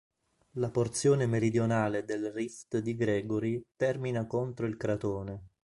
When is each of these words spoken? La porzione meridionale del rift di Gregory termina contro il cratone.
La 0.53 0.71
porzione 0.71 1.27
meridionale 1.27 2.03
del 2.03 2.31
rift 2.31 2.77
di 2.79 2.95
Gregory 2.95 3.61
termina 3.77 4.25
contro 4.25 4.65
il 4.65 4.75
cratone. 4.75 5.49